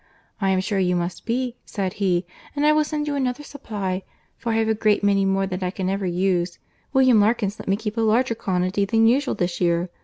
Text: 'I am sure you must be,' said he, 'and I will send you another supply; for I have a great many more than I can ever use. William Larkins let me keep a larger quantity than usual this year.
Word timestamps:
'I 0.41 0.49
am 0.49 0.59
sure 0.61 0.79
you 0.79 0.95
must 0.95 1.27
be,' 1.27 1.57
said 1.63 1.93
he, 2.01 2.25
'and 2.55 2.65
I 2.65 2.71
will 2.73 2.83
send 2.83 3.05
you 3.07 3.13
another 3.13 3.43
supply; 3.43 4.01
for 4.35 4.51
I 4.51 4.55
have 4.55 4.67
a 4.67 4.73
great 4.73 5.03
many 5.03 5.25
more 5.25 5.45
than 5.45 5.63
I 5.63 5.69
can 5.69 5.91
ever 5.91 6.07
use. 6.07 6.57
William 6.91 7.21
Larkins 7.21 7.59
let 7.59 7.67
me 7.67 7.75
keep 7.75 7.97
a 7.97 8.01
larger 8.01 8.33
quantity 8.33 8.83
than 8.83 9.05
usual 9.05 9.35
this 9.35 9.61
year. 9.61 9.91